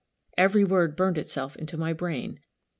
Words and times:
Every 0.35 0.63
word 0.63 0.95
burned 0.95 1.19
itself 1.19 1.55
into 1.55 1.77
my 1.77 1.93
brain. 1.93 2.39